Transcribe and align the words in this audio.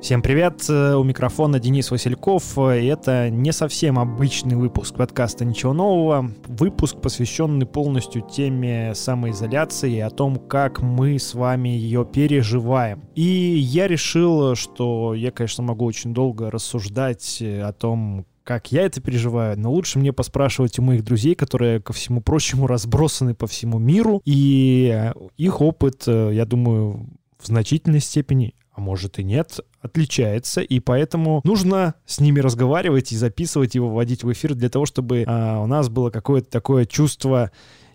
Всем 0.00 0.22
привет, 0.22 0.64
э, 0.70 0.94
у 0.94 1.04
микрофона 1.04 1.60
Денис 1.60 1.90
Васильков, 1.90 2.56
и 2.56 2.86
это 2.86 3.28
не 3.28 3.52
совсем 3.52 3.98
обычный 3.98 4.56
выпуск 4.56 4.94
подкаста 4.94 5.44
«Ничего 5.44 5.74
нового», 5.74 6.30
выпуск, 6.46 7.02
посвященный 7.02 7.66
полностью 7.66 8.22
теме 8.22 8.94
самоизоляции 8.94 9.96
и 9.96 10.00
о 10.00 10.08
том, 10.08 10.36
как 10.36 10.80
мы 10.80 11.18
с 11.18 11.34
вами 11.34 11.68
ее 11.68 12.06
переживаем. 12.10 13.02
И 13.14 13.22
я 13.22 13.88
решил, 13.88 14.54
что 14.54 15.12
я, 15.12 15.30
конечно, 15.32 15.64
могу 15.64 15.84
очень 15.84 16.14
долго 16.14 16.50
рассуждать 16.50 17.36
э, 17.42 17.60
о 17.60 17.74
том, 17.74 18.24
как 18.42 18.72
я 18.72 18.86
это 18.86 19.02
переживаю, 19.02 19.60
но 19.60 19.70
лучше 19.70 19.98
мне 19.98 20.14
поспрашивать 20.14 20.78
у 20.78 20.82
моих 20.82 21.04
друзей, 21.04 21.34
которые, 21.34 21.78
ко 21.78 21.92
всему 21.92 22.22
прочему, 22.22 22.66
разбросаны 22.66 23.34
по 23.34 23.46
всему 23.46 23.78
миру, 23.78 24.22
и 24.24 25.12
их 25.36 25.60
опыт, 25.60 26.04
э, 26.06 26.30
я 26.32 26.46
думаю, 26.46 27.06
в 27.38 27.46
значительной 27.46 28.00
степени 28.00 28.54
а 28.80 28.82
может 28.82 29.18
и 29.18 29.22
нет, 29.22 29.60
отличается, 29.82 30.62
и 30.62 30.80
поэтому 30.80 31.42
нужно 31.44 31.94
с 32.06 32.18
ними 32.18 32.40
разговаривать 32.40 33.12
и 33.12 33.16
записывать 33.16 33.74
его, 33.74 33.90
вводить 33.90 34.24
в 34.24 34.32
эфир 34.32 34.54
для 34.54 34.70
того, 34.70 34.86
чтобы 34.86 35.24
а, 35.26 35.60
у 35.60 35.66
нас 35.66 35.90
было 35.90 36.10
какое-то 36.10 36.50
такое 36.50 36.86
чувство 36.86 37.50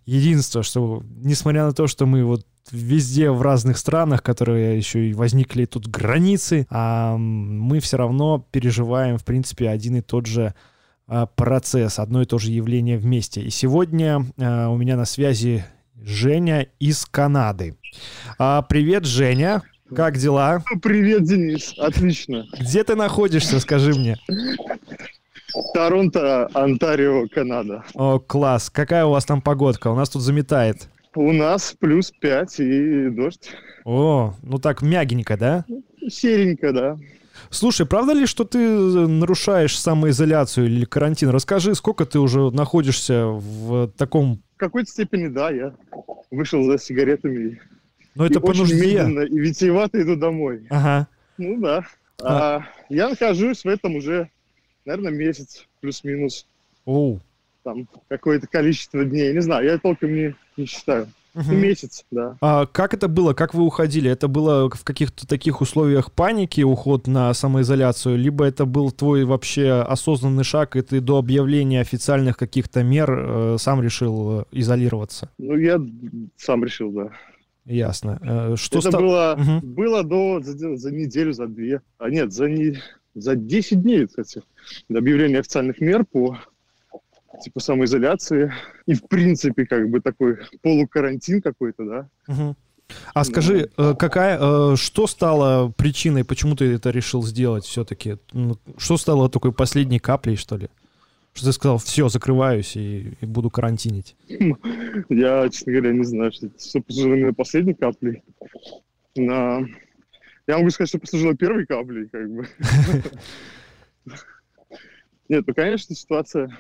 единства, 0.06 0.62
что 0.62 1.02
несмотря 1.18 1.66
на 1.66 1.74
то, 1.74 1.88
что 1.88 2.06
мы 2.06 2.24
вот 2.24 2.46
везде 2.72 3.32
в 3.32 3.42
разных 3.42 3.80
странах, 3.80 4.22
которые 4.22 4.78
еще 4.78 5.10
и 5.10 5.14
возникли 5.14 5.66
тут 5.66 5.88
границы, 5.88 6.68
а 6.70 7.18
мы 7.18 7.80
все 7.80 7.98
равно 7.98 8.46
переживаем, 8.52 9.18
в 9.18 9.26
принципе, 9.26 9.70
один 9.70 9.96
и 9.96 10.02
тот 10.02 10.28
же 10.28 10.54
а, 11.08 11.26
процесс, 11.26 11.98
одно 11.98 12.22
и 12.22 12.26
то 12.26 12.38
же 12.38 12.52
явление 12.52 13.00
вместе. 13.00 13.42
И 13.42 13.50
сегодня 13.50 14.24
а, 14.38 14.70
у 14.70 14.78
меня 14.78 14.96
на 14.98 15.06
связи 15.06 15.66
Женя 16.00 16.68
из 16.80 17.06
Канады. 17.08 17.76
Привет, 18.38 19.06
Женя. 19.06 19.64
Как 19.94 20.18
дела? 20.18 20.64
Привет, 20.82 21.24
Денис. 21.24 21.76
Отлично. 21.78 22.46
Где 22.60 22.84
ты 22.84 22.96
находишься, 22.96 23.60
скажи 23.60 23.94
мне? 23.94 24.18
Торонто, 25.74 26.50
Онтарио, 26.54 27.28
Канада. 27.28 27.84
О, 27.94 28.20
класс. 28.20 28.70
Какая 28.72 29.06
у 29.06 29.12
вас 29.12 29.26
там 29.26 29.42
погодка? 29.42 29.90
У 29.90 29.96
нас 29.96 30.10
тут 30.10 30.24
заметает. 30.24 30.90
У 31.14 31.32
нас 31.32 31.76
плюс 31.80 32.12
5 32.12 32.60
и 32.60 33.10
дождь. 33.10 33.52
О, 33.86 34.34
ну 34.42 34.58
так 34.58 34.82
мягенько, 34.82 35.38
да? 35.38 35.66
Серенько, 36.10 36.74
да. 36.74 36.98
Слушай, 37.52 37.86
правда 37.86 38.14
ли, 38.14 38.26
что 38.26 38.44
ты 38.44 38.58
нарушаешь 38.58 39.80
самоизоляцию 39.80 40.66
или 40.66 40.86
карантин? 40.86 41.30
Расскажи, 41.30 41.76
сколько 41.76 42.06
ты 42.06 42.20
уже 42.20 42.50
находишься 42.52 43.28
в 43.28 43.88
таком... 43.98 44.42
В 44.56 44.58
какой-то 44.58 44.90
степени, 44.90 45.28
да, 45.28 45.52
я 45.52 45.74
вышел 46.32 46.64
за 46.64 46.80
сигаретами 46.80 47.62
но 48.16 48.26
это 48.26 48.40
и 48.40 48.42
по 48.42 48.48
очень 48.48 48.62
нужде. 48.62 48.76
медленно 48.76 49.20
и 49.22 49.38
витиевато 49.38 50.02
иду 50.02 50.16
домой. 50.16 50.66
Ага. 50.70 51.08
Ну 51.38 51.60
да. 51.62 51.86
А. 52.24 52.64
я 52.90 53.10
нахожусь 53.10 53.64
в 53.64 53.68
этом 53.68 53.96
уже, 53.96 54.30
наверное, 54.86 55.12
месяц 55.12 55.68
плюс-минус. 55.82 56.48
Оу. 56.86 57.20
Там 57.64 57.88
какое-то 58.08 58.48
количество 58.48 59.04
дней. 59.04 59.34
Не 59.34 59.42
знаю, 59.42 59.66
я 59.66 59.78
толком 59.78 60.14
не, 60.14 60.36
не 60.56 60.66
считаю. 60.66 61.08
Мгм. 61.34 61.58
Месяц, 61.58 62.06
да. 62.12 62.38
А 62.40 62.66
как 62.66 62.94
это 62.94 63.10
было? 63.10 63.34
Как 63.34 63.54
вы 63.54 63.64
уходили? 63.64 64.10
Это 64.10 64.30
было 64.30 64.70
в 64.70 64.86
каких-то 64.86 65.28
таких 65.28 65.60
условиях 65.60 66.14
паники, 66.14 66.62
уход 66.62 67.08
на 67.08 67.34
самоизоляцию, 67.34 68.18
либо 68.18 68.46
это 68.46 68.66
был 68.66 68.90
твой 68.92 69.26
вообще 69.26 69.72
осознанный 69.86 70.46
шаг, 70.46 70.78
и 70.78 70.82
ты 70.82 71.02
до 71.02 71.18
объявления 71.18 71.82
официальных 71.82 72.38
каких-то 72.38 72.84
мер 72.84 73.12
э, 73.12 73.58
сам 73.60 73.84
решил 73.84 74.42
э, 74.42 74.44
изолироваться? 74.54 75.30
Ну, 75.38 75.58
я 75.58 75.78
сам 76.38 76.64
решил, 76.64 76.92
да. 76.92 77.10
Ясно. 77.66 78.20
Э, 78.22 78.56
Что 78.58 78.80
Это 78.80 78.90
ста- 78.92 79.00
было, 79.00 79.36
Мгм. 79.38 79.60
было 79.74 80.04
до, 80.04 80.40
за, 80.42 80.76
за 80.78 80.92
неделю, 80.92 81.34
за 81.34 81.48
две. 81.48 81.82
А 81.98 82.10
нет, 82.10 82.32
за, 82.32 82.48
не, 82.50 82.80
за 83.16 83.36
10 83.36 83.82
дней, 83.82 84.06
кстати, 84.08 84.44
до 84.90 85.00
объявления 85.00 85.40
официальных 85.40 85.82
мер 85.82 86.06
по 86.06 86.38
типа 87.44 87.60
самоизоляции. 87.60 88.54
И, 88.86 88.94
в 88.94 89.08
принципе, 89.08 89.66
как 89.66 89.90
бы 89.90 90.00
такой 90.00 90.38
полукарантин 90.62 91.42
какой-то, 91.42 91.86
да. 91.86 92.10
Мгм. 92.28 92.56
А 93.16 93.24
скажи, 93.24 93.72
э, 93.78 93.94
какая, 93.98 94.38
э, 94.40 94.76
что 94.76 95.08
стало 95.08 95.72
причиной, 95.76 96.24
почему 96.24 96.56
ты 96.56 96.66
это 96.76 96.92
решил 96.92 97.24
сделать 97.24 97.66
все-таки? 97.66 98.18
Ну, 98.32 98.58
Что 98.78 98.98
стало 98.98 99.28
такой 99.28 99.52
последней 99.52 99.98
каплей, 100.00 100.36
что 100.36 100.56
ли? 100.58 100.70
Что 101.36 101.48
ты 101.48 101.52
сказал, 101.52 101.78
все, 101.80 102.08
закрываюсь 102.08 102.78
и, 102.78 103.14
и 103.20 103.26
буду 103.26 103.50
карантинить. 103.50 104.16
Я, 105.10 105.50
честно 105.50 105.74
говоря, 105.74 105.92
не 105.92 106.06
знаю, 106.06 106.32
что, 106.32 106.48
что 106.58 106.82
послужило 106.82 107.14
именно 107.14 107.34
последней 107.34 107.74
каплей. 107.74 108.24
На... 109.18 109.68
Я 110.48 110.58
могу 110.58 110.70
сказать, 110.70 110.88
что 110.88 111.00
послужило 111.00 111.36
первой 111.36 111.66
каплей, 111.66 112.08
как 112.08 112.34
бы. 112.34 112.48
Нет, 115.28 115.44
ну, 115.46 115.54
конечно, 115.54 115.94
ситуация 115.94 116.58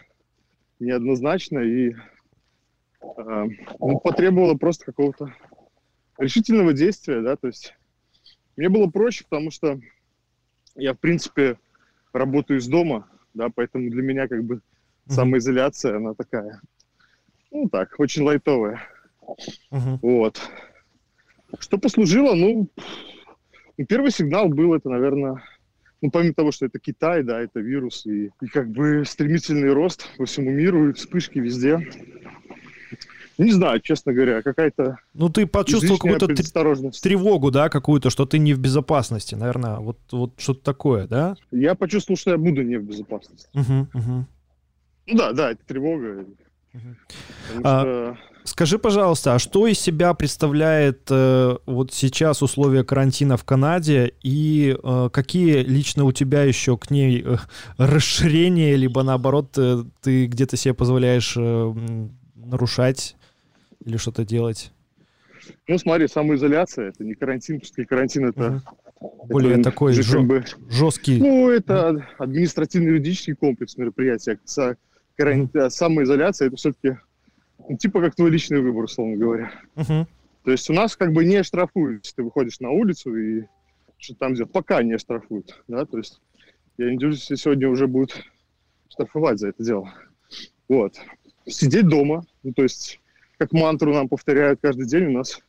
неоднозначна 0.79 1.59
и 1.59 1.93
э, 3.01 3.45
потребовала 4.03 4.55
просто 4.55 4.83
какого-то 4.83 5.33
решительного 6.17 6.73
действия, 6.73 7.21
да, 7.21 7.37
то 7.37 7.47
есть 7.47 7.73
мне 8.57 8.67
было 8.67 8.87
проще, 8.87 9.23
потому 9.23 9.51
что 9.51 9.79
я, 10.75 10.93
в 10.93 10.99
принципе, 10.99 11.57
работаю 12.11 12.59
из 12.59 12.67
дома, 12.67 13.07
да, 13.35 13.49
поэтому 13.53 13.91
для 13.91 14.01
меня 14.01 14.27
как 14.27 14.43
бы 14.43 14.61
самоизоляция, 15.07 15.97
она 15.97 16.15
такая, 16.15 16.59
ну 17.51 17.69
так, 17.69 17.93
очень 17.99 18.23
лайтовая. 18.23 18.81
Мгм. 19.71 19.99
Вот. 20.01 20.41
Что 21.59 21.77
послужило? 21.77 22.33
Ну, 22.33 22.67
ну, 23.77 23.85
первый 23.85 24.11
сигнал 24.11 24.49
был 24.49 24.73
это, 24.73 24.89
наверное, 24.89 25.43
ну, 26.01 26.11
помимо 26.11 26.33
того, 26.33 26.51
что 26.51 26.65
это 26.65 26.79
Китай, 26.79 27.23
да, 27.23 27.41
это 27.41 27.59
вирус, 27.59 28.05
и, 28.05 28.31
и 28.41 28.47
как 28.47 28.69
бы 28.69 29.03
стремительный 29.05 29.73
рост 29.73 30.07
по 30.17 30.25
всему 30.25 30.51
миру, 30.51 30.89
и 30.89 30.93
вспышки 30.93 31.39
везде. 31.39 31.79
Не 33.37 33.51
знаю, 33.51 33.81
честно 33.81 34.13
говоря, 34.13 34.41
какая-то 34.41 34.97
Ну, 35.13 35.29
ты 35.29 35.45
почувствовал 35.45 35.97
какую-то 35.97 36.27
тревогу, 37.01 37.51
да, 37.51 37.69
какую-то, 37.69 38.09
что 38.09 38.25
ты 38.25 38.39
не 38.39 38.53
в 38.53 38.59
безопасности, 38.59 39.35
наверное, 39.35 39.77
вот, 39.77 39.97
вот 40.11 40.33
что-то 40.37 40.61
такое, 40.63 41.07
да? 41.07 41.35
Я 41.51 41.75
почувствовал, 41.75 42.17
что 42.17 42.31
я 42.31 42.37
буду 42.37 42.61
не 42.63 42.77
в 42.77 42.83
безопасности. 42.83 43.47
Мгм, 43.53 43.89
мгм. 43.93 44.27
Ну 45.07 45.17
да, 45.17 45.33
да, 45.33 45.51
это 45.51 45.63
тревога. 45.65 46.25
Потому 47.47 47.61
А, 47.63 47.81
что 47.81 48.17
Скажи, 48.45 48.77
пожалуйста, 48.77 49.33
а 49.33 49.39
что 49.39 49.65
из 49.65 49.79
себя 49.79 50.13
представляет 50.13 51.07
э, 51.09 51.57
вот 51.65 51.91
сейчас 51.91 52.43
условия 52.43 52.83
карантина 52.83 53.37
в 53.37 53.43
Канаде 53.43 54.13
и 54.21 54.77
э, 54.81 55.09
какие 55.11 55.63
лично 55.63 56.03
у 56.03 56.11
тебя 56.11 56.43
еще 56.43 56.77
к 56.77 56.91
ней 56.91 57.23
э, 57.25 57.37
расширения, 57.79 58.75
либо 58.75 59.01
наоборот 59.01 59.57
э, 59.57 59.83
ты 59.99 60.27
где-то 60.27 60.57
себе 60.57 60.75
позволяешь 60.75 61.33
э, 61.35 61.73
нарушать 62.35 63.15
или 63.83 63.97
что-то 63.97 64.25
делать? 64.25 64.71
Ну, 65.67 65.77
смотри, 65.77 66.07
самоизоляция, 66.07 66.89
это 66.89 67.03
не 67.03 67.13
карантин, 67.13 67.59
потому 67.59 67.73
что 67.73 67.85
карантин 67.85 68.29
это... 68.29 68.49
Мгм. 68.51 68.61
Более 69.27 69.53
это 69.53 69.63
такой 69.63 69.93
же 69.93 70.01
жё- 70.01 70.23
бы, 70.23 70.43
жесткий. 70.69 71.19
Ну, 71.19 71.49
это 71.49 72.07
административно-юридический 72.17 73.35
комплекс 73.35 73.77
мероприятия. 73.77 74.39
Са- 74.45 74.77
каран- 75.17 75.49
а 75.53 75.69
Самоизоляция 75.69 76.47
это 76.47 76.55
все-таки 76.55 76.97
ну, 77.67 77.77
типа 77.77 78.01
как 78.01 78.15
твой 78.15 78.31
личный 78.31 78.61
выбор, 78.61 78.85
условно 78.85 79.17
говоря. 79.17 79.51
Мгм. 79.75 80.07
То 80.43 80.51
есть 80.51 80.69
у 80.69 80.73
нас 80.73 80.95
как 80.95 81.11
бы 81.13 81.25
не 81.25 81.43
штрафуют, 81.43 82.05
если 82.05 82.17
ты 82.17 82.23
выходишь 82.23 82.59
на 82.59 82.69
улицу 82.71 83.15
и 83.15 83.43
что 83.97 84.15
там 84.15 84.35
делать. 84.35 84.51
Пока 84.51 84.81
не 84.83 84.97
штрафуют, 84.97 85.63
да, 85.67 85.85
то 85.85 85.97
есть 85.97 86.21
я 86.77 86.89
не 86.89 86.97
удивлюсь, 86.97 87.21
если 87.21 87.35
сегодня 87.35 87.69
уже 87.69 87.87
будут 87.87 88.15
штрафовать 88.89 89.39
за 89.39 89.49
это 89.49 89.63
дело. 89.63 89.93
Вот. 90.69 90.95
Сидеть 91.47 91.87
дома, 91.87 92.25
ну, 92.43 92.53
то 92.53 92.63
есть 92.63 92.99
как 93.37 93.51
мантру 93.51 93.93
нам 93.93 94.07
повторяют 94.07 94.59
каждый 94.61 94.85
день 94.87 95.05
у 95.05 95.11
нас 95.11 95.39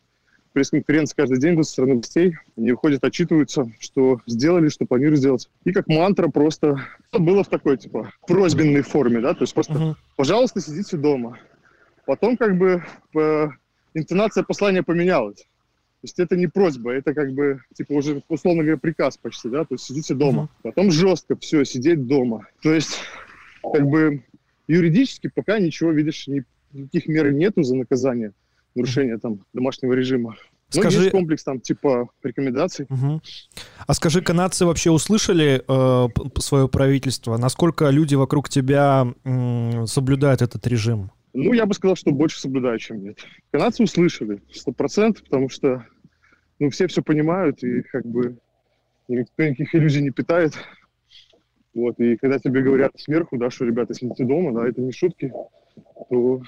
пресс-конференции 0.53 1.15
каждый 1.15 1.39
день 1.39 1.55
идут 1.55 1.67
со 1.67 1.73
стороны 1.73 1.97
гостей. 1.97 2.35
Они 2.57 2.71
выходят, 2.71 3.05
отчитываются, 3.05 3.71
что 3.79 4.21
сделали, 4.27 4.71
что 4.71 4.87
планируют 4.87 5.19
сделать. 5.19 5.51
И 5.65 5.73
как 5.73 5.87
мантра 5.87 6.29
просто 6.29 6.81
это 7.13 7.23
было 7.23 7.45
в 7.45 7.49
такой, 7.49 7.77
типа, 7.77 8.11
просьбенной 8.27 8.81
форме, 8.81 9.21
да, 9.21 9.35
то 9.35 9.43
есть 9.43 9.53
просто 9.53 9.75
Мгм. 9.75 9.97
пожалуйста, 10.17 10.61
сидите 10.63 10.97
дома. 10.97 11.39
Потом 12.07 12.39
как 12.39 12.57
бы 12.57 12.83
по- 13.13 13.55
интонация 13.93 14.45
послания 14.45 14.83
поменялась. 14.83 15.41
То 15.41 16.05
есть 16.05 16.19
это 16.21 16.37
не 16.37 16.47
просьба, 16.47 16.93
это 16.93 17.13
как 17.13 17.33
бы, 17.35 17.61
типа, 17.75 17.93
уже, 17.93 18.23
условно 18.29 18.63
говоря, 18.63 18.79
приказ 18.79 19.19
почти, 19.19 19.51
да, 19.51 19.65
то 19.65 19.75
есть 19.75 19.85
сидите 19.85 20.15
дома. 20.15 20.43
Мгм. 20.45 20.51
Потом 20.63 20.91
жестко, 20.91 21.37
все, 21.37 21.65
сидеть 21.65 22.07
дома. 22.07 22.47
То 22.63 22.73
есть, 22.73 22.99
как 23.63 23.87
бы, 23.87 24.23
юридически 24.69 25.29
пока 25.35 25.59
ничего, 25.59 25.91
видишь, 25.91 26.27
ни- 26.29 26.45
никаких 26.73 27.07
мер 27.09 27.33
нету 27.33 27.63
за 27.63 27.77
наказание, 27.77 28.33
нарушение 28.75 29.19
там 29.19 29.45
домашнего 29.53 29.93
режима. 29.93 30.37
Скажи- 30.69 30.99
есть 30.99 31.11
комплекс 31.13 31.45
там, 31.45 31.61
типа, 31.61 32.09
рекомендаций. 32.25 32.87
Мгм. 32.89 33.23
А 33.87 33.95
скажи, 33.95 34.21
канадцы 34.21 34.67
вообще 34.67 34.91
услышали 34.91 35.63
э, 35.67 36.09
свое 36.41 36.69
правительство? 36.69 37.37
Насколько 37.37 37.89
люди 37.91 38.17
вокруг 38.17 38.49
тебя 38.49 39.07
м, 39.25 39.87
соблюдают 39.87 40.43
этот 40.43 40.67
режим? 40.67 41.13
Ну, 41.35 41.53
я 41.53 41.67
бы 41.67 41.75
сказал, 41.75 41.95
что 41.97 42.11
больше 42.11 42.41
соблюдаю, 42.41 42.79
чем 42.79 43.05
нет. 43.05 43.19
Канадцы 43.53 43.85
услышали, 43.85 44.41
сто 44.53 44.73
процентов, 44.73 45.23
потому 45.25 45.49
что, 45.51 45.87
ну, 46.59 46.71
все 46.71 46.89
все 46.89 47.01
понимают, 47.03 47.63
и 47.63 47.83
как 47.83 48.05
бы 48.05 48.37
никто 49.07 49.45
никаких 49.45 49.73
иллюзий 49.75 50.03
не 50.03 50.11
питает. 50.11 50.55
Вот, 51.75 52.01
и 52.01 52.17
когда 52.17 52.39
тебе 52.39 52.63
говорят 52.63 52.93
сверху, 52.97 53.37
да, 53.37 53.51
что, 53.51 53.67
ребята, 53.67 53.93
сидите 53.95 54.25
дома, 54.25 54.53
да, 54.53 54.67
это 54.69 54.81
не 54.81 54.93
шутки, 54.93 55.31
то 56.09 56.43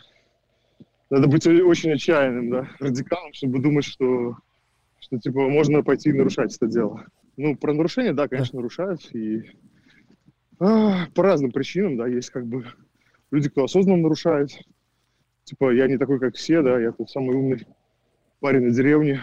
надо 1.10 1.26
быть 1.28 1.46
очень 1.46 1.92
отчаянным, 1.92 2.50
да, 2.50 2.68
радикалом, 2.80 3.32
чтобы 3.32 3.60
думать, 3.60 3.84
что, 3.84 4.36
что 5.00 5.18
типа, 5.18 5.48
можно 5.48 5.82
пойти 5.82 6.10
и 6.10 6.12
нарушать 6.12 6.54
это 6.54 6.66
дело. 6.66 7.06
Ну, 7.36 7.56
про 7.56 7.72
нарушения, 7.72 8.12
да, 8.12 8.28
конечно, 8.28 8.58
нарушают, 8.58 9.14
и 9.14 9.50
а, 10.58 11.06
по 11.14 11.22
разным 11.22 11.52
причинам, 11.52 11.96
да, 11.96 12.06
есть 12.06 12.30
как 12.30 12.46
бы 12.46 12.66
люди, 13.30 13.48
кто 13.48 13.64
осознанно 13.64 14.02
нарушает. 14.02 14.50
Типа, 15.44 15.72
я 15.72 15.86
не 15.86 15.96
такой, 15.96 16.18
как 16.18 16.34
все, 16.34 16.62
да, 16.62 16.78
я 16.78 16.92
тут 16.92 17.10
самый 17.10 17.36
умный 17.36 17.66
парень 18.40 18.64
на 18.66 18.70
деревне, 18.70 19.22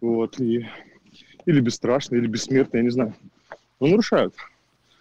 вот, 0.00 0.40
и 0.40 0.66
или 1.46 1.60
бесстрашный, 1.60 2.18
или 2.18 2.26
бессмертный, 2.26 2.78
я 2.78 2.84
не 2.84 2.90
знаю. 2.90 3.14
Но 3.80 3.88
нарушают. 3.88 4.34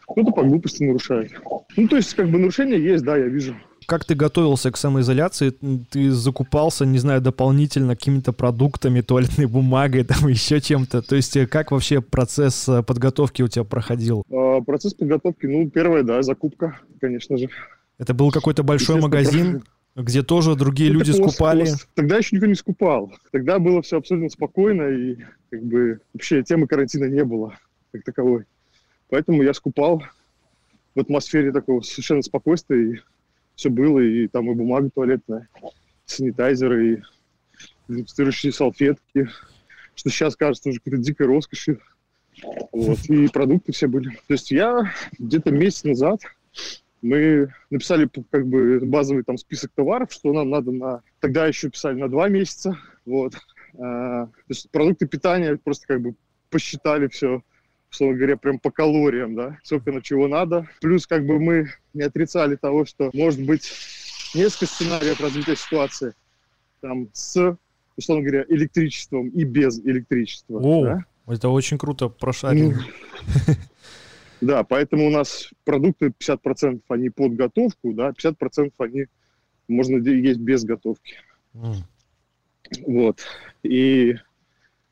Кто-то 0.08 0.32
по 0.32 0.44
глупости 0.44 0.84
нарушает. 0.84 1.32
Ну, 1.78 1.88
то 1.88 1.96
есть, 1.96 2.14
как 2.16 2.30
бы 2.30 2.40
нарушения 2.40 2.80
есть, 2.80 3.04
да, 3.04 3.18
я 3.18 3.28
вижу. 3.28 3.56
Как 3.90 4.06
ты 4.06 4.14
готовился 4.14 4.72
к 4.72 4.78
самоизоляции? 4.78 5.50
Ты 5.90 6.12
закупался, 6.12 6.86
не 6.86 7.00
знаю, 7.00 7.22
дополнительно 7.22 7.96
какими-то 7.96 8.34
продуктами, 8.34 9.02
туалетной 9.02 9.48
бумагой, 9.48 10.04
там 10.06 10.28
еще 10.28 10.62
чем-то? 10.62 11.02
То 11.02 11.16
есть, 11.16 11.36
э, 11.36 11.48
как 11.48 11.72
вообще 11.72 12.00
процесс 12.00 12.70
э, 12.70 12.84
подготовки 12.84 13.42
у 13.42 13.48
тебя 13.48 13.64
проходил? 13.64 14.24
А, 14.32 14.62
процесс 14.62 14.94
подготовки, 14.94 15.48
ну, 15.48 15.68
первое, 15.72 16.04
да, 16.04 16.22
закупка, 16.22 16.80
конечно 17.02 17.36
же. 17.36 17.50
Это 17.98 18.14
был 18.14 18.30
какой-то 18.30 18.62
большой 18.62 19.02
магазин? 19.02 19.64
где 19.96 20.22
тоже 20.22 20.56
другие 20.56 20.92
люди 20.92 21.12
скупали. 21.12 21.68
Тогда 21.96 22.18
еще 22.18 22.36
никто 22.36 22.46
не 22.46 22.56
скупал. 22.56 23.12
Тогда 23.32 23.60
было 23.60 23.82
все 23.82 23.98
абсолютно 23.98 24.30
спокойно, 24.30 24.84
и 24.84 25.18
как 25.50 25.64
бы 25.64 26.00
вообще 26.14 26.44
темы 26.44 26.68
карантина 26.68 27.06
не 27.06 27.26
было 27.26 27.56
как 27.92 28.04
таковой. 28.04 28.46
Поэтому 29.10 29.42
я 29.42 29.54
скупал 29.54 30.04
в 30.96 31.00
атмосфере 31.00 31.52
такого 31.52 31.82
совершенно 31.82 32.22
спокойствия, 32.22 32.94
и 32.94 33.00
все 33.60 33.70
было, 33.70 34.00
и 34.00 34.30
там 34.30 34.50
и 34.50 34.56
бумага 34.56 34.90
туалетная, 34.90 35.50
санитайзеры, 36.06 36.94
и 36.94 37.02
дезинфицирующие 37.90 38.54
салфетки, 38.54 39.28
что 39.96 40.10
сейчас 40.10 40.38
кажется 40.38 40.70
уже 40.70 40.80
какой-то 40.80 41.04
дикой 41.04 41.28
роскошью. 41.28 41.82
Вот, 42.72 43.00
и 43.10 43.28
продукты 43.28 43.74
все 43.74 43.88
были. 43.88 44.12
То 44.12 44.34
есть 44.34 44.50
я 44.52 44.94
где-то 45.18 45.52
месяц 45.52 45.84
назад 45.84 46.22
мы 47.02 47.54
написали 47.70 48.10
как 48.32 48.48
бы 48.48 48.80
базовый 48.80 49.24
там 49.24 49.38
список 49.38 49.72
товаров, 49.76 50.14
что 50.14 50.32
нам 50.32 50.50
надо 50.50 50.72
на... 50.72 51.02
Тогда 51.20 51.46
еще 51.46 51.70
писали 51.70 52.00
на 52.00 52.08
два 52.08 52.30
месяца. 52.30 52.78
Вот. 53.06 53.36
А, 53.78 54.28
то 54.28 54.32
есть 54.48 54.72
продукты 54.72 55.06
питания 55.06 55.58
просто 55.58 55.86
как 55.86 56.02
бы 56.02 56.16
посчитали 56.50 57.08
все, 57.08 57.44
условно 57.92 58.18
говоря, 58.18 58.38
прям 58.38 58.60
по 58.60 58.72
калориям, 58.72 59.36
да, 59.36 59.58
сколько 59.64 59.92
на 59.92 60.02
чего 60.02 60.28
надо. 60.28 60.68
Плюс 60.82 61.08
как 61.08 61.26
бы 61.26 61.40
мы 61.40 61.70
не 61.94 62.04
отрицали 62.04 62.56
того, 62.56 62.86
что 62.86 63.10
может 63.14 63.44
быть 63.44 63.72
несколько 64.34 64.66
сценариев 64.68 65.20
развития 65.20 65.56
ситуации. 65.56 66.14
Там 66.82 67.10
с, 67.14 67.58
условно 67.98 68.24
говоря, 68.24 68.46
электричеством 68.50 69.30
и 69.30 69.44
без 69.44 69.80
электричества. 69.80 70.60
О, 70.60 70.84
да? 70.84 71.06
это 71.28 71.50
очень 71.50 71.78
круто 71.78 72.10
прошарили. 72.10 72.76
Да, 74.42 74.64
поэтому 74.64 75.08
у 75.08 75.10
нас 75.10 75.50
продукты 75.66 76.14
50% 76.18 76.82
они 76.88 77.10
под 77.10 77.36
готовку, 77.36 77.92
да, 77.92 78.12
50% 78.12 78.72
они 78.78 79.08
можно 79.68 79.98
есть 79.98 80.40
без 80.40 80.64
готовки. 80.64 81.16
Mm. 81.54 81.76
Вот. 82.86 83.20
И 83.64 84.16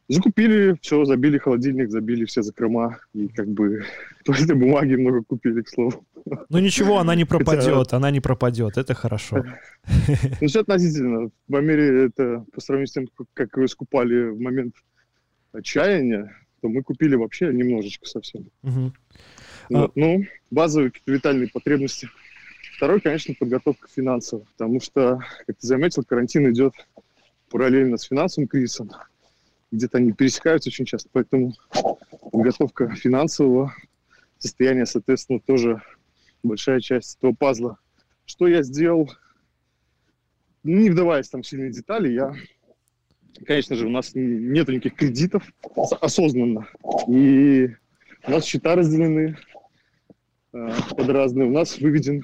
закупили 0.09 0.77
все, 0.81 1.05
забили 1.05 1.37
холодильник, 1.37 1.89
забили 1.89 2.25
все 2.25 2.41
закрома. 2.41 2.99
И 3.13 3.27
как 3.27 3.47
бы 3.47 3.83
туалетной 4.25 4.55
бумаги 4.55 4.95
много 4.95 5.23
купили, 5.23 5.61
к 5.61 5.69
слову. 5.69 6.05
Ну 6.49 6.59
ничего, 6.59 6.99
она 6.99 7.15
не 7.15 7.25
пропадет, 7.25 7.65
Хотя... 7.75 7.97
она 7.97 8.11
не 8.11 8.19
пропадет, 8.19 8.77
это 8.77 8.93
хорошо. 8.93 9.45
Ну 10.41 10.47
все 10.47 10.61
относительно. 10.61 11.29
В 11.47 11.55
Америке 11.55 12.07
это 12.07 12.45
по 12.53 12.61
сравнению 12.61 12.87
с 12.87 12.91
тем, 12.91 13.07
как 13.33 13.55
вы 13.55 13.67
скупали 13.67 14.29
в 14.29 14.39
момент 14.39 14.75
отчаяния, 15.53 16.35
то 16.61 16.67
мы 16.67 16.83
купили 16.83 17.15
вообще 17.15 17.53
немножечко 17.53 18.05
совсем. 18.05 18.49
Угу. 18.63 18.91
Вот, 19.69 19.89
а... 19.89 19.91
Ну, 19.95 20.25
базовые 20.51 20.91
какие-то 20.91 21.11
витальные 21.11 21.49
потребности. 21.49 22.09
Второй, 22.75 23.01
конечно, 23.01 23.33
подготовка 23.39 23.87
финансовая, 23.93 24.45
потому 24.55 24.79
что, 24.81 25.19
как 25.47 25.57
ты 25.57 25.65
заметил, 25.67 26.03
карантин 26.03 26.51
идет 26.51 26.73
параллельно 27.49 27.97
с 27.97 28.03
финансовым 28.03 28.47
кризисом. 28.47 28.91
Где-то 29.71 29.97
они 29.97 30.13
пересекаются 30.13 30.69
очень 30.69 30.85
часто, 30.85 31.09
поэтому 31.11 31.53
подготовка 32.31 32.95
финансового 32.95 33.73
состояния, 34.37 34.85
соответственно, 34.85 35.39
тоже 35.39 35.81
большая 36.43 36.79
часть 36.79 37.17
этого 37.17 37.33
пазла. 37.33 37.77
Что 38.25 38.47
я 38.47 38.63
сделал, 38.63 39.11
не 40.63 40.89
вдаваясь 40.89 41.29
там 41.29 41.41
в 41.41 41.47
сильные 41.47 41.71
детали, 41.71 42.11
я, 42.11 42.33
конечно 43.45 43.75
же, 43.75 43.87
у 43.87 43.89
нас 43.89 44.11
нет 44.13 44.67
никаких 44.67 44.95
кредитов 44.95 45.43
осознанно. 46.01 46.67
И 47.07 47.69
у 48.25 48.31
нас 48.31 48.45
счета 48.45 48.75
разделены, 48.75 49.37
Э, 50.57 50.71
под 50.95 51.09
разные. 51.09 51.47
У 51.47 51.51
нас 51.51 51.77
выведен, 51.79 52.23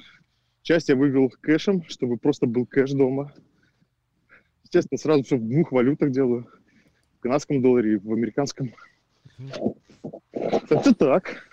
часть 0.62 0.90
я 0.90 0.96
вывел 0.96 1.30
кэшем, 1.42 1.84
чтобы 1.88 2.18
просто 2.18 2.48
был 2.48 2.66
кэш 2.66 2.92
дома. 2.92 3.34
Естественно, 4.64 4.98
сразу 4.98 5.24
все 5.24 5.38
в 5.38 5.48
двух 5.48 5.72
валютах 5.72 6.12
делаю. 6.12 6.48
В 7.24 7.26
канадском 7.26 7.62
долларе 7.62 7.94
и 7.94 7.96
в 7.96 8.12
американском. 8.12 8.74
Это 10.42 10.94
так. 10.94 11.48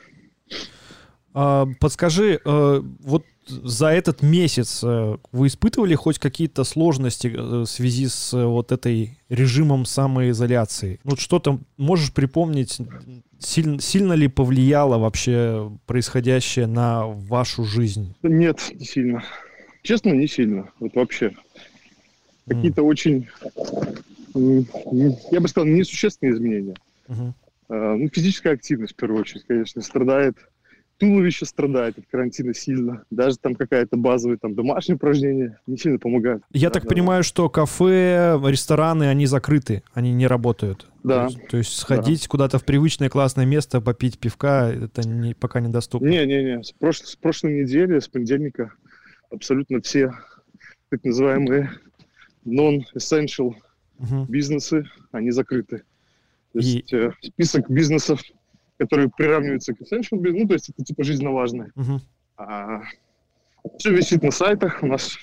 А, 1.33 1.69
подскажи, 1.79 2.41
э, 2.45 2.83
вот 3.05 3.25
за 3.47 3.87
этот 3.93 4.21
месяц 4.21 4.81
э, 4.83 5.17
вы 5.31 5.47
испытывали 5.47 5.95
хоть 5.95 6.19
какие-то 6.19 6.65
сложности 6.65 7.29
в 7.29 7.67
связи 7.67 8.09
с 8.09 8.33
вот 8.33 8.73
этой 8.73 9.17
режимом 9.29 9.85
самоизоляции? 9.85 10.99
Вот 11.05 11.21
что-то 11.21 11.61
можешь 11.77 12.13
припомнить, 12.13 12.79
сильно, 13.39 13.81
сильно 13.81 14.15
ли 14.15 14.27
повлияло 14.27 14.99
вообще 14.99 15.71
происходящее 15.87 16.67
на 16.67 17.07
вашу 17.07 17.63
жизнь? 17.63 18.17
Нет, 18.25 18.73
не 18.75 18.85
сильно. 18.85 19.23
Честно, 19.85 20.11
не 20.11 20.27
сильно. 20.27 20.69
Вот 20.81 20.97
вообще. 20.97 21.31
Какие-то 22.49 22.83
mm. 22.83 22.87
очень, 22.87 23.29
я 24.35 25.41
бы 25.41 25.49
сказал, 25.49 25.69
несущественные 25.69 26.35
изменения. 26.35 26.77
Uh-huh. 27.09 27.33
Ну, 27.69 28.09
физическая 28.09 28.55
активность, 28.55 28.95
в 28.95 28.97
первую 28.97 29.21
очередь, 29.21 29.45
конечно, 29.47 29.81
страдает 29.83 30.37
туловище 31.01 31.47
страдает 31.47 31.99
от 31.99 32.05
карантина 32.07 32.55
сильно. 32.55 33.05
Даже 33.11 33.39
там 33.39 33.55
какая-то 33.55 33.97
базовая 33.97 34.37
там 34.37 34.55
домашнее 34.55 34.97
упражнение 34.97 35.59
не 35.67 35.79
сильно 35.79 35.99
помогает. 35.99 36.43
Я 36.53 36.69
да, 36.69 36.75
так 36.75 36.83
да. 36.85 36.91
понимаю, 36.91 37.25
что 37.25 37.49
кафе, 37.49 38.39
рестораны, 38.45 39.05
они 39.05 39.25
закрыты, 39.27 39.83
они 39.95 40.13
не 40.13 40.27
работают. 40.27 40.87
Да. 41.03 41.29
То 41.29 41.33
есть, 41.33 41.49
то 41.49 41.57
есть 41.57 41.77
сходить 41.77 42.23
да. 42.25 42.29
куда-то 42.29 42.59
в 42.59 42.65
привычное 42.65 43.09
классное 43.09 43.47
место, 43.47 43.81
попить 43.81 44.19
пивка, 44.19 44.71
это 44.71 45.09
не, 45.09 45.33
пока 45.33 45.61
недоступно. 45.61 46.07
Не-не-не, 46.07 46.63
с, 46.63 46.73
прош... 46.73 46.99
с 46.99 47.17
прошлой 47.17 47.63
недели, 47.63 47.99
с 47.99 48.07
понедельника 48.07 48.73
абсолютно 49.31 49.81
все 49.81 50.13
так 50.91 51.03
называемые 51.03 51.71
non-essential 52.45 53.55
угу. 54.01 54.25
бизнесы, 54.25 54.85
они 55.13 55.31
закрыты. 55.31 55.85
То 56.53 56.59
есть 56.59 56.93
И... 56.93 56.97
Э, 56.97 57.13
список 57.23 57.71
бизнесов 57.71 58.21
которые 58.81 59.11
приравниваются 59.11 59.75
к 59.75 59.83
essential 59.83 60.19
business, 60.19 60.39
ну, 60.39 60.49
то 60.49 60.55
есть 60.55 60.71
это 60.71 60.83
типа 60.83 61.05
жизненно 61.05 61.33
важное. 61.33 61.71
Uh-huh. 61.77 62.01
А, 62.39 62.81
все 63.77 63.95
висит 63.95 64.23
на 64.23 64.31
сайтах, 64.31 64.83
у 64.83 64.87
нас 64.87 65.19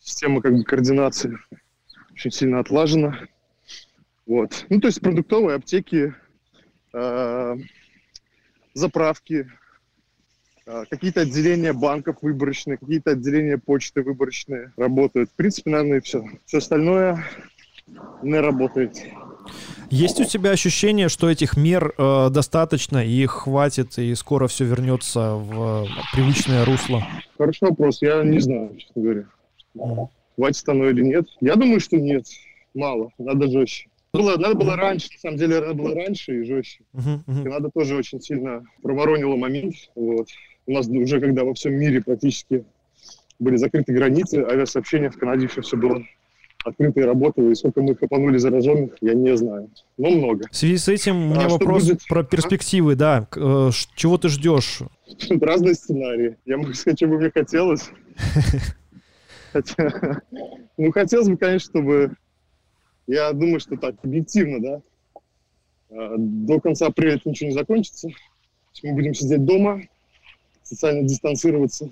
система 0.00 0.40
как 0.40 0.56
бы 0.56 0.64
координации 0.64 1.36
очень 2.12 2.30
сильно 2.30 2.60
отлажена. 2.60 3.26
Вот. 4.24 4.64
Ну, 4.70 4.80
то 4.80 4.86
есть 4.86 5.02
продуктовые 5.02 5.56
аптеки, 5.56 6.14
э, 6.94 7.56
заправки, 8.72 9.50
э, 10.64 10.84
какие-то 10.88 11.20
отделения 11.20 11.74
банков 11.74 12.16
выборочные, 12.22 12.78
какие-то 12.78 13.10
отделения 13.10 13.58
почты 13.58 14.00
выборочные 14.02 14.72
работают. 14.78 15.30
В 15.30 15.34
принципе, 15.34 15.72
наверное, 15.72 15.98
и 15.98 16.00
все. 16.00 16.24
Все 16.46 16.56
остальное 16.56 17.22
не 18.22 18.38
работает. 18.40 18.96
Есть 19.90 20.20
у 20.20 20.24
тебя 20.24 20.50
ощущение, 20.50 21.08
что 21.08 21.30
этих 21.30 21.56
мер 21.56 21.94
э, 21.96 22.28
достаточно, 22.30 23.04
и 23.04 23.10
их 23.10 23.30
хватит, 23.30 23.98
и 23.98 24.14
скоро 24.14 24.46
все 24.46 24.64
вернется 24.64 25.34
в 25.34 25.84
э, 25.84 25.86
привычное 26.12 26.64
русло? 26.66 27.02
Хороший 27.38 27.70
вопрос, 27.70 28.02
я 28.02 28.22
не 28.22 28.38
знаю, 28.38 28.76
честно 28.76 29.02
говоря. 29.02 29.24
Mm. 29.74 30.08
Хватит 30.36 30.68
оно 30.68 30.90
или 30.90 31.02
нет. 31.02 31.26
Я 31.40 31.56
думаю, 31.56 31.80
что 31.80 31.96
нет. 31.96 32.26
Мало, 32.74 33.10
надо 33.18 33.50
жестче. 33.50 33.88
Было, 34.12 34.36
надо 34.36 34.54
было 34.54 34.76
раньше, 34.76 35.08
на 35.14 35.18
самом 35.18 35.36
деле, 35.38 35.60
надо 35.60 35.74
было 35.74 35.94
раньше 35.94 36.40
и 36.40 36.44
жестче. 36.44 36.80
Uh-huh, 36.94 37.20
uh-huh. 37.26 37.42
Канада 37.44 37.70
тоже 37.74 37.96
очень 37.96 38.20
сильно 38.20 38.64
проворонила 38.82 39.36
момент. 39.36 39.74
Вот. 39.94 40.28
У 40.66 40.72
нас 40.72 40.88
уже, 40.88 41.20
когда 41.20 41.44
во 41.44 41.54
всем 41.54 41.74
мире 41.74 42.02
практически 42.02 42.64
были 43.38 43.56
закрыты 43.56 43.92
границы, 43.92 44.36
авиасообщение 44.36 45.10
в 45.10 45.18
Канаде 45.18 45.46
еще 45.46 45.60
все 45.60 45.76
было 45.76 46.02
открыто 46.68 47.00
работало, 47.02 47.50
и 47.50 47.54
сколько 47.54 47.82
мы 47.82 47.94
хапанули 47.94 48.38
зараженных, 48.38 48.96
я 49.00 49.14
не 49.14 49.36
знаю. 49.36 49.70
Но 49.96 50.10
много. 50.10 50.46
В 50.50 50.56
связи 50.56 50.76
с 50.76 50.88
этим 50.88 51.30
у 51.30 51.34
меня 51.34 51.46
а 51.46 51.48
вопрос 51.48 51.86
будет? 51.86 52.06
про 52.08 52.22
перспективы, 52.22 52.94
да. 52.94 53.26
Э, 53.36 53.70
чего 53.94 54.18
ты 54.18 54.28
ждешь? 54.28 54.80
Разные 55.40 55.74
сценарии. 55.74 56.36
Я 56.46 56.58
могу 56.58 56.72
сказать, 56.74 56.98
что 56.98 57.08
бы 57.08 57.18
мне 57.18 57.30
хотелось. 57.30 57.90
Хотя, 59.52 60.22
ну, 60.76 60.92
хотелось 60.92 61.28
бы, 61.28 61.36
конечно, 61.36 61.70
чтобы... 61.70 62.16
Я 63.06 63.32
думаю, 63.32 63.58
что 63.58 63.76
так, 63.76 63.94
объективно, 64.02 64.60
да, 64.60 64.82
а, 65.90 66.14
до 66.18 66.60
конца 66.60 66.86
апреля 66.86 67.14
это 67.14 67.28
ничего 67.28 67.48
не 67.48 67.54
закончится. 67.54 68.08
Мы 68.82 68.92
будем 68.92 69.14
сидеть 69.14 69.44
дома, 69.44 69.82
социально 70.62 71.02
дистанцироваться. 71.02 71.90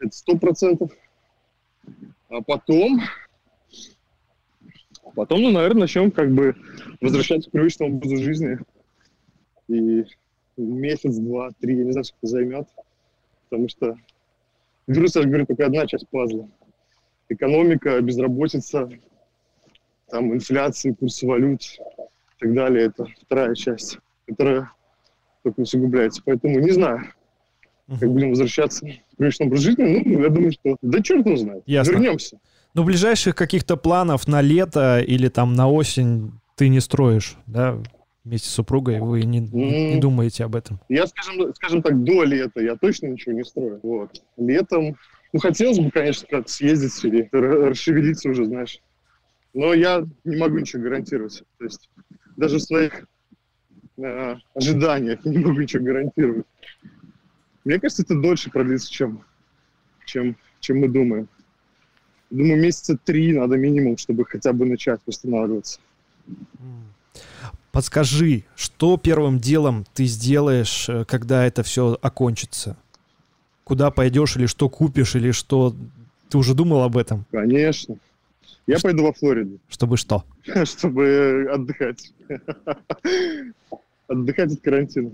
Это 0.00 0.14
сто 0.14 0.36
процентов. 0.36 0.90
А 2.28 2.40
потом, 2.42 3.00
потом, 5.14 5.42
ну, 5.42 5.50
наверное, 5.50 5.82
начнем 5.82 6.10
как 6.10 6.32
бы 6.32 6.54
возвращаться 7.00 7.48
к 7.48 7.52
привычному 7.52 7.96
образу 7.96 8.16
жизни. 8.16 8.58
И 9.68 10.04
месяц, 10.56 11.16
два, 11.16 11.50
три, 11.60 11.78
я 11.78 11.84
не 11.84 11.92
знаю, 11.92 12.04
сколько 12.04 12.26
займет. 12.26 12.68
Потому 13.48 13.68
что 13.68 13.96
вирус, 14.86 15.16
я 15.16 15.22
же 15.22 15.28
говорю, 15.28 15.46
только 15.46 15.66
одна 15.66 15.86
часть 15.86 16.08
пазла. 16.08 16.48
Экономика, 17.28 18.00
безработица, 18.00 18.90
там 20.08 20.32
инфляция, 20.34 20.94
курсы 20.94 21.26
валют 21.26 21.62
и 21.62 22.40
так 22.40 22.54
далее. 22.54 22.86
Это 22.86 23.06
вторая 23.22 23.54
часть, 23.54 23.98
которая 24.26 24.70
только 25.42 25.60
усугубляется. 25.60 26.22
Поэтому 26.24 26.58
не 26.60 26.70
знаю, 26.70 27.02
как 27.88 28.10
будем 28.10 28.30
возвращаться 28.30 28.86
к 28.86 29.16
привычному 29.16 29.50
образу 29.50 29.64
жизни. 29.64 30.02
Ну, 30.04 30.22
я 30.22 30.28
думаю, 30.28 30.52
что 30.52 30.76
да 30.82 31.02
черт 31.02 31.26
его 31.26 31.36
знает. 31.36 31.62
Ясно. 31.66 31.92
Вернемся. 31.92 32.38
Ну, 32.74 32.82
ближайших 32.82 33.36
каких-то 33.36 33.76
планов 33.76 34.26
на 34.26 34.40
лето 34.40 35.00
или 35.00 35.28
там 35.28 35.54
на 35.54 35.70
осень 35.70 36.32
ты 36.56 36.68
не 36.68 36.80
строишь, 36.80 37.36
да? 37.46 37.80
Вместе 38.24 38.48
с 38.48 38.52
супругой 38.52 39.00
вы 39.00 39.22
не, 39.24 39.38
не, 39.38 39.94
не 39.94 40.00
думаете 40.00 40.44
об 40.44 40.56
этом? 40.56 40.80
Я, 40.88 41.06
скажем, 41.06 41.54
скажем 41.54 41.82
так, 41.82 42.02
до 42.02 42.24
лета 42.24 42.60
я 42.60 42.74
точно 42.76 43.08
ничего 43.08 43.32
не 43.32 43.44
строю. 43.44 43.78
Вот. 43.82 44.22
Летом, 44.38 44.96
ну, 45.32 45.40
хотелось 45.40 45.78
бы, 45.78 45.90
конечно, 45.90 46.26
как 46.28 46.48
съездить 46.48 47.04
или 47.04 47.28
расшевелиться 47.32 48.30
уже, 48.30 48.46
знаешь. 48.46 48.80
Но 49.52 49.72
я 49.72 50.04
не 50.24 50.36
могу 50.36 50.58
ничего 50.58 50.82
гарантировать. 50.82 51.44
То 51.58 51.64
есть 51.64 51.90
даже 52.36 52.56
в 52.56 52.62
своих 52.62 53.06
э, 53.98 54.36
ожиданиях 54.54 55.24
не 55.24 55.38
могу 55.38 55.60
ничего 55.60 55.84
гарантировать. 55.84 56.46
Мне 57.64 57.78
кажется, 57.78 58.02
это 58.02 58.20
дольше 58.20 58.50
продлится, 58.50 58.90
чем, 58.90 59.24
чем, 60.06 60.36
чем 60.60 60.80
мы 60.80 60.88
думаем. 60.88 61.28
Думаю, 62.34 62.60
месяца 62.60 62.98
три 63.04 63.32
надо 63.32 63.56
минимум, 63.56 63.96
чтобы 63.96 64.24
хотя 64.24 64.52
бы 64.52 64.66
начать 64.66 64.98
восстанавливаться. 65.06 65.78
Подскажи, 67.70 68.42
что 68.56 68.96
первым 68.96 69.38
делом 69.38 69.86
ты 69.94 70.06
сделаешь, 70.06 70.88
э, 70.88 71.04
когда 71.04 71.46
это 71.46 71.62
все 71.62 71.96
окончится? 72.02 72.76
Куда 73.62 73.92
пойдешь 73.92 74.36
или 74.36 74.46
что 74.46 74.68
купишь, 74.68 75.14
или 75.14 75.30
что... 75.30 75.76
Ты 76.28 76.38
уже 76.38 76.54
думал 76.54 76.82
об 76.82 76.96
этом? 76.96 77.24
Конечно. 77.30 77.98
Я 78.66 78.78
Ш... 78.78 78.82
пойду 78.82 79.04
во 79.04 79.12
Флориду. 79.12 79.58
Чтобы 79.68 79.96
что? 79.96 80.24
Чтобы 80.64 81.48
отдыхать. 81.52 82.12
Отдыхать 84.08 84.52
от 84.54 84.60
карантина. 84.60 85.12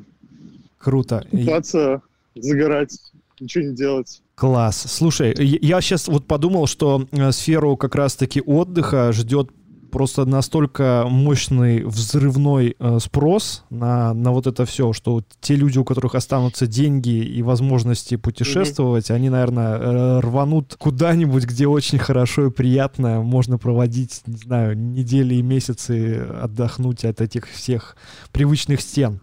Круто. 0.78 1.26
Купаться, 1.30 2.00
загорать, 2.34 3.09
ничего 3.40 3.64
не 3.64 3.75
делать. 3.75 4.23
Класс. 4.35 4.85
Слушай, 4.88 5.35
я 5.38 5.80
сейчас 5.80 6.09
вот 6.09 6.26
подумал, 6.26 6.66
что 6.66 7.06
э, 7.11 7.32
сферу 7.32 7.76
как 7.76 7.94
раз-таки 7.94 8.40
отдыха 8.40 9.12
ждет 9.12 9.50
просто 9.90 10.25
настолько 10.25 11.04
мощный 11.09 11.85
взрывной 11.85 12.76
э, 12.78 12.99
спрос 13.00 13.64
на, 13.70 14.14
на 14.14 14.32
вот 14.32 14.47
это 14.47 14.64
все, 14.64 14.92
что 14.92 15.23
те 15.40 15.56
люди, 15.56 15.78
у 15.78 15.85
которых 15.85 16.14
останутся 16.14 16.66
деньги 16.66 17.23
и 17.23 17.42
возможности 17.42 18.16
путешествовать, 18.16 19.11
mm-hmm. 19.11 19.14
они, 19.14 19.30
наверное, 19.30 19.78
э, 19.78 20.20
рванут 20.20 20.76
куда-нибудь, 20.78 21.44
где 21.44 21.66
очень 21.66 21.99
хорошо 21.99 22.47
и 22.47 22.50
приятно 22.50 23.23
можно 23.23 23.59
проводить, 23.59 24.23
не 24.26 24.37
знаю, 24.37 24.76
недели 24.78 25.35
и 25.35 25.42
месяцы 25.42 26.26
отдохнуть 26.42 27.04
от 27.04 27.20
этих 27.20 27.49
всех 27.49 27.97
привычных 28.32 28.80
стен. 28.80 29.20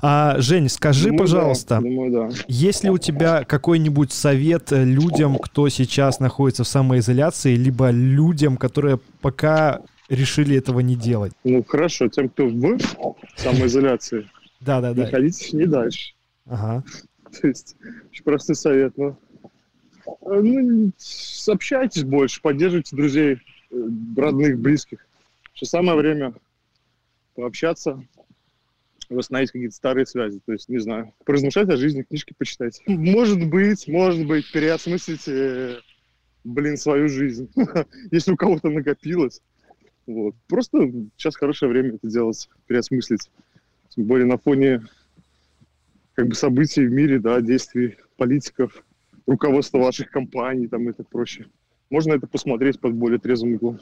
А, 0.00 0.36
Жень, 0.38 0.68
скажи, 0.68 1.10
думаю, 1.10 1.18
пожалуйста, 1.18 1.76
да. 1.76 1.80
Думаю, 1.80 2.12
да. 2.12 2.36
есть 2.48 2.84
ли 2.84 2.90
у 2.90 2.98
тебя 2.98 3.44
какой-нибудь 3.44 4.12
совет 4.12 4.70
людям, 4.70 5.38
кто 5.38 5.68
сейчас 5.68 6.20
находится 6.20 6.64
в 6.64 6.68
самоизоляции, 6.68 7.54
либо 7.54 7.90
людям, 7.90 8.56
которые 8.56 8.98
пока 9.20 9.80
решили 10.08 10.56
этого 10.56 10.80
не 10.80 10.96
делать. 10.96 11.32
Ну, 11.44 11.62
хорошо, 11.64 12.08
тем, 12.08 12.28
кто 12.28 12.46
в 12.46 12.78
самоизоляции, 13.36 14.28
да, 14.60 14.80
да, 14.80 14.94
да. 14.94 15.04
находитесь 15.04 15.52
не 15.52 15.66
дальше. 15.66 16.14
Ага. 16.46 16.84
То 17.40 17.48
есть, 17.48 17.76
очень 18.10 18.24
простой 18.24 18.56
совет, 18.56 18.96
но 18.96 19.18
э, 20.06 20.40
ну, 20.40 20.92
общайтесь 21.48 22.04
больше, 22.04 22.40
поддерживайте 22.40 22.96
друзей, 22.96 23.38
э, 23.70 23.88
родных, 24.16 24.58
близких. 24.58 25.06
Сейчас 25.54 25.70
самое 25.70 25.98
время 25.98 26.34
пообщаться, 27.34 28.02
восстановить 29.08 29.50
какие-то 29.50 29.74
старые 29.74 30.06
связи. 30.06 30.40
То 30.44 30.52
есть, 30.52 30.68
не 30.68 30.78
знаю, 30.78 31.12
поразмышлять 31.24 31.68
о 31.68 31.76
жизни, 31.76 32.02
книжки 32.02 32.34
почитать. 32.36 32.82
Может 32.86 33.48
быть, 33.48 33.86
может 33.88 34.26
быть, 34.26 34.50
переосмыслить, 34.52 35.28
э, 35.28 35.80
блин, 36.44 36.76
свою 36.76 37.08
жизнь. 37.08 37.50
Если 38.10 38.32
у 38.32 38.36
кого-то 38.36 38.70
накопилось. 38.70 39.40
Вот. 40.06 40.34
Просто 40.46 40.90
сейчас 41.16 41.36
хорошее 41.36 41.70
время 41.70 41.94
это 41.94 42.08
делать, 42.08 42.48
переосмыслить. 42.66 43.30
Тем 43.88 44.04
более 44.04 44.26
на 44.26 44.38
фоне 44.38 44.82
как 46.14 46.28
бы 46.28 46.34
событий 46.34 46.86
в 46.86 46.92
мире, 46.92 47.18
да, 47.18 47.40
действий 47.40 47.98
политиков, 48.16 48.84
руководства 49.26 49.78
ваших 49.78 50.10
компаний 50.10 50.68
там 50.68 50.88
и 50.88 50.92
так 50.92 51.08
проще. 51.08 51.46
Можно 51.90 52.14
это 52.14 52.26
посмотреть 52.26 52.80
под 52.80 52.94
более 52.94 53.18
трезвым 53.18 53.54
углом. 53.54 53.80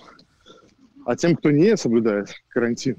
А 1.05 1.17
тем, 1.17 1.37
кто 1.37 1.51
не 1.51 1.77
соблюдает 1.77 2.35
карантин, 2.49 2.97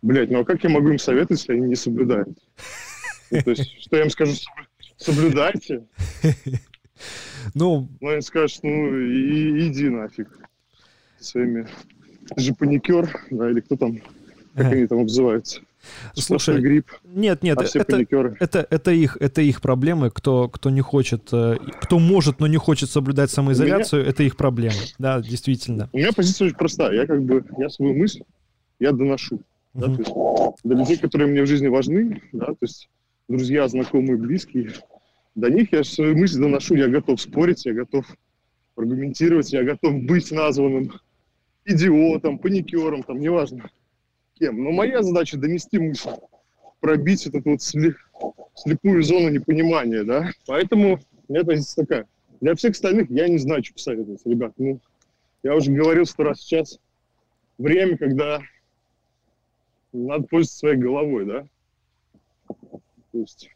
блять, 0.00 0.30
ну 0.30 0.40
а 0.40 0.44
как 0.44 0.64
я 0.64 0.70
могу 0.70 0.88
им 0.88 0.98
советовать, 0.98 1.40
если 1.40 1.52
они 1.52 1.68
не 1.68 1.76
соблюдают? 1.76 2.38
Ну, 3.30 3.42
то 3.42 3.50
есть, 3.50 3.82
что 3.82 3.96
я 3.96 4.04
им 4.04 4.10
скажу, 4.10 4.32
соблюдайте. 4.96 5.86
Ну, 7.54 7.88
ну, 8.00 8.08
они 8.08 8.20
скажут, 8.20 8.64
ну, 8.64 8.98
и, 8.98 9.68
иди 9.68 9.88
нафиг 9.88 10.47
своими 11.20 11.66
жопаникер, 12.36 13.08
да, 13.30 13.50
или 13.50 13.60
кто 13.60 13.76
там, 13.76 13.96
как 14.54 14.66
ага. 14.66 14.70
они 14.70 14.86
там 14.86 15.00
обзываются. 15.00 15.60
Слушай, 16.14 16.60
грипп, 16.60 16.90
нет, 17.04 17.42
нет, 17.42 17.58
а 17.58 17.64
это, 17.64 18.04
это, 18.40 18.66
это, 18.68 18.90
их, 18.90 19.16
это 19.20 19.42
их 19.42 19.60
проблемы, 19.60 20.10
кто, 20.10 20.48
кто 20.48 20.70
не 20.70 20.80
хочет, 20.80 21.28
э, 21.32 21.56
кто 21.80 21.98
может, 21.98 22.40
но 22.40 22.46
не 22.46 22.56
хочет 22.56 22.90
соблюдать 22.90 23.30
самоизоляцию, 23.30 24.02
меня, 24.02 24.10
это 24.10 24.22
их 24.24 24.36
проблемы, 24.36 24.74
да, 24.98 25.20
действительно. 25.20 25.88
У 25.92 25.98
меня 25.98 26.12
позиция 26.12 26.46
очень 26.46 26.56
простая, 26.56 26.92
я 26.92 27.06
как 27.06 27.22
бы, 27.22 27.44
я 27.58 27.70
свою 27.70 27.94
мысль, 27.94 28.22
я 28.80 28.92
доношу, 28.92 29.40
да, 29.72 29.86
то 29.86 30.02
есть 30.02 30.58
для 30.64 30.76
людей, 30.76 30.96
которые 30.96 31.30
мне 31.30 31.42
в 31.42 31.46
жизни 31.46 31.68
важны, 31.68 32.20
да, 32.32 32.46
то 32.46 32.58
есть 32.62 32.88
друзья, 33.28 33.68
знакомые, 33.68 34.16
близкие, 34.16 34.72
до 35.36 35.48
них 35.48 35.72
я 35.72 35.84
свою 35.84 36.16
мысль 36.16 36.40
доношу, 36.40 36.74
я 36.74 36.88
готов 36.88 37.20
спорить, 37.20 37.64
я 37.64 37.72
готов 37.72 38.04
аргументировать, 38.76 39.52
я 39.52 39.62
готов 39.62 40.02
быть 40.02 40.30
названным 40.32 40.92
идиотом, 41.68 42.38
паникером, 42.38 43.02
там, 43.02 43.20
неважно 43.20 43.70
кем. 44.38 44.62
Но 44.62 44.70
моя 44.70 45.02
задача 45.02 45.36
донести 45.36 45.78
мысль, 45.78 46.10
пробить 46.80 47.26
этот 47.26 47.44
вот 47.44 47.62
слеп, 47.62 47.96
слепую 48.54 49.02
зону 49.02 49.28
непонимания, 49.28 50.04
да. 50.04 50.30
Поэтому 50.46 51.00
у 51.28 51.32
меня 51.32 51.44
такая. 51.76 52.06
Для 52.40 52.54
всех 52.54 52.72
остальных 52.72 53.10
я 53.10 53.28
не 53.28 53.38
знаю, 53.38 53.64
что 53.64 53.74
посоветовать, 53.74 54.24
ребят. 54.24 54.52
Ну, 54.58 54.80
я 55.42 55.54
уже 55.56 55.72
говорил 55.72 56.06
сто 56.06 56.22
раз 56.22 56.40
сейчас. 56.40 56.78
Время, 57.58 57.98
когда 57.98 58.40
надо 59.92 60.26
пользоваться 60.28 60.58
своей 60.58 60.76
головой, 60.76 61.26
да. 61.26 61.46
То 63.12 63.18
есть 63.18 63.50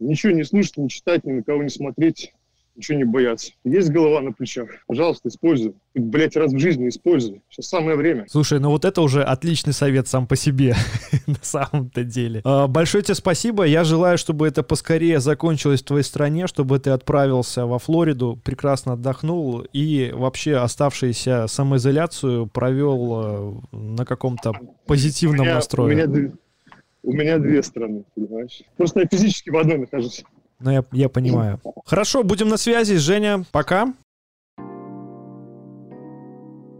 ничего 0.00 0.32
не 0.32 0.42
слушать, 0.42 0.76
не 0.76 0.88
читать, 0.88 1.24
ни 1.24 1.32
на 1.32 1.42
кого 1.44 1.62
не 1.62 1.68
смотреть, 1.68 2.34
ничего 2.76 2.98
не 2.98 3.04
бояться. 3.04 3.52
Есть 3.64 3.90
голова 3.90 4.20
на 4.20 4.32
плечах, 4.32 4.68
пожалуйста, 4.86 5.28
используй. 5.28 5.74
Блять, 5.94 6.36
раз 6.36 6.52
в 6.52 6.58
жизни 6.58 6.88
используй. 6.88 7.42
Сейчас 7.48 7.68
самое 7.68 7.96
время. 7.96 8.26
Слушай, 8.28 8.58
ну 8.60 8.70
вот 8.70 8.84
это 8.84 9.00
уже 9.00 9.22
отличный 9.22 9.72
совет 9.72 10.08
сам 10.08 10.26
по 10.26 10.36
себе, 10.36 10.74
на 11.26 11.38
самом-то 11.40 12.04
деле. 12.04 12.40
А, 12.44 12.66
большое 12.66 13.04
тебе 13.04 13.14
спасибо. 13.14 13.64
Я 13.64 13.84
желаю, 13.84 14.18
чтобы 14.18 14.46
это 14.46 14.62
поскорее 14.62 15.20
закончилось 15.20 15.82
в 15.82 15.84
твоей 15.84 16.04
стране, 16.04 16.46
чтобы 16.46 16.78
ты 16.78 16.90
отправился 16.90 17.66
во 17.66 17.78
Флориду, 17.78 18.40
прекрасно 18.44 18.94
отдохнул 18.94 19.60
и 19.72 20.12
вообще 20.12 20.56
оставшуюся 20.56 21.46
самоизоляцию 21.46 22.46
провел 22.46 23.62
э, 23.72 23.76
на 23.76 24.04
каком-то 24.04 24.52
позитивном 24.86 25.46
настрое. 25.46 25.94
У 25.94 25.96
меня, 25.96 26.32
у 27.02 27.12
меня 27.12 27.38
две 27.38 27.62
страны, 27.62 28.04
понимаешь? 28.14 28.62
Просто 28.76 29.00
я 29.00 29.06
физически 29.06 29.50
в 29.50 29.56
одной 29.56 29.78
нахожусь. 29.78 30.24
Ну, 30.60 30.70
я, 30.70 30.84
я 30.92 31.08
понимаю. 31.08 31.60
Хорошо, 31.84 32.22
будем 32.22 32.48
на 32.48 32.56
связи. 32.56 32.96
Женя, 32.96 33.44
пока. 33.50 33.92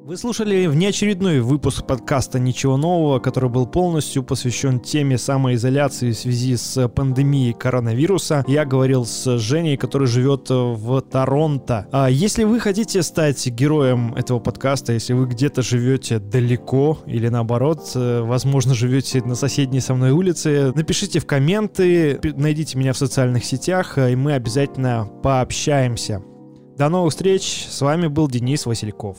Вы 0.07 0.19
слушали 0.19 0.67
внеочередной 0.67 1.41
выпуск 1.41 1.87
подкаста 1.87 2.39
«Ничего 2.39 2.77
нового», 2.77 3.21
который 3.21 3.49
был 3.49 3.67
полностью 3.67 4.23
посвящен 4.23 4.79
теме 4.79 5.17
самоизоляции 5.17 6.11
в 6.11 6.19
связи 6.19 6.57
с 6.57 6.89
пандемией 6.89 7.55
коронавируса. 7.55 8.45
Я 8.47 8.67
говорил 8.67 9.07
с 9.07 9.39
Женей, 9.39 9.79
который 9.79 10.07
живет 10.07 10.51
в 10.51 11.01
Торонто. 11.01 11.87
А 11.91 12.11
если 12.11 12.45
вы 12.45 12.61
хотите 12.61 13.03
стать 13.03 13.47
героем 13.47 14.15
этого 14.15 14.41
подкаста, 14.41 14.93
если 14.93 15.15
вы 15.15 15.25
где-то 15.25 15.63
живете 15.63 16.19
далеко 16.19 16.99
или 17.07 17.29
наоборот, 17.29 17.91
э, 17.95 18.21
возможно, 18.21 18.75
живете 18.75 19.25
на 19.25 19.35
соседней 19.35 19.81
со 19.81 19.95
мной 19.95 20.11
улице, 20.11 20.71
напишите 20.75 21.19
в 21.19 21.25
комменты, 21.25 22.21
найдите 22.37 22.77
меня 22.77 22.93
в 22.93 22.99
социальных 22.99 23.47
сетях, 23.47 23.97
э, 23.97 24.13
и 24.13 24.17
мы 24.17 24.35
обязательно 24.35 25.09
пообщаемся. 25.23 26.23
До 26.77 26.91
новых 26.91 27.13
встреч. 27.13 27.69
С 27.71 27.81
вами 27.81 28.09
был 28.09 28.29
Денис 28.29 28.67
Васильков. 28.67 29.17